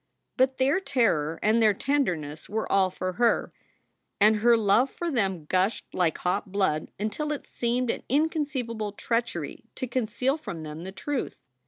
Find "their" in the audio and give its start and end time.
0.57-0.79, 1.61-1.75